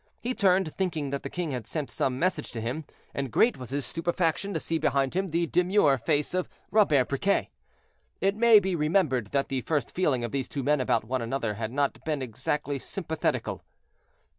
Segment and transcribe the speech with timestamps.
[0.19, 3.69] He turned, thinking that the king had sent some message to him, and great was
[3.69, 7.51] his stupefaction to see behind him the demure face of Robert Briquet.
[8.19, 11.53] It may be remembered that the first feeling of these two men about one another
[11.53, 13.61] had not been exactly sympathetical.